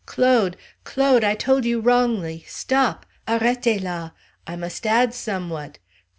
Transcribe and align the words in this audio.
"Claude! 0.07 0.57
Claude! 0.83 1.23
I 1.23 1.35
told 1.35 1.63
you 1.63 1.79
wrongly! 1.79 2.43
Stop! 2.47 3.05
Arretez 3.27 3.83
la! 3.83 4.09
I 4.47 4.55
must 4.55 4.87
add 4.87 5.13
somewhat! 5.13 5.77